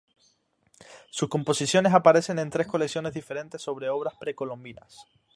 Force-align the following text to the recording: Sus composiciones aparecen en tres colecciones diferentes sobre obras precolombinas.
Sus 1.11 1.29
composiciones 1.29 1.93
aparecen 1.93 2.39
en 2.39 2.49
tres 2.49 2.65
colecciones 2.65 3.13
diferentes 3.13 3.61
sobre 3.61 3.87
obras 3.87 4.15
precolombinas. 4.19 5.05